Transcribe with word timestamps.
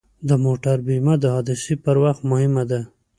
د 0.29 0.31
موټر 0.43 0.77
بیمه 0.87 1.13
د 1.19 1.23
حادثې 1.35 1.75
پر 1.83 1.95
وخت 2.03 2.21
مهمه 2.31 2.63
ده. 2.71 2.81